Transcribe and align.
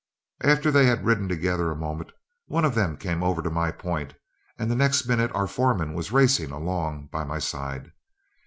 After 0.41 0.71
they 0.71 0.87
had 0.87 1.05
ridden 1.05 1.27
together 1.29 1.69
a 1.69 1.75
moment, 1.75 2.11
one 2.47 2.65
of 2.65 2.73
them 2.73 2.97
came 2.97 3.21
over 3.21 3.43
to 3.43 3.51
my 3.51 3.69
point, 3.69 4.15
and 4.57 4.71
the 4.71 4.75
next 4.75 5.05
minute 5.07 5.29
our 5.35 5.45
foreman 5.45 5.93
was 5.93 6.11
racing 6.11 6.49
along 6.49 7.09
by 7.11 7.23
my 7.23 7.37
side. 7.37 7.91